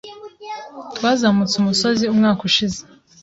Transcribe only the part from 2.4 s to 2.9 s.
ushize.